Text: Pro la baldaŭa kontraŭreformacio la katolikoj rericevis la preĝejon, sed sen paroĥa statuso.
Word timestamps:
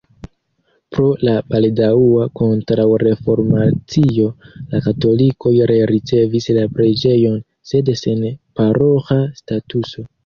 Pro 0.93 1.03
la 1.27 1.33
baldaŭa 1.49 2.23
kontraŭreformacio 2.39 4.25
la 4.71 4.81
katolikoj 4.87 5.53
rericevis 5.73 6.49
la 6.59 6.65
preĝejon, 6.79 7.37
sed 7.73 7.93
sen 8.05 8.25
paroĥa 8.61 9.21
statuso. 9.45 10.09